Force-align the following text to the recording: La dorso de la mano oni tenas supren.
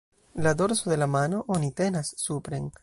La 0.33 0.55
dorso 0.55 0.89
de 0.89 0.97
la 0.97 1.05
mano 1.05 1.45
oni 1.59 1.71
tenas 1.83 2.15
supren. 2.29 2.71